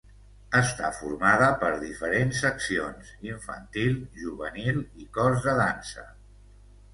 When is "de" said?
5.47-5.55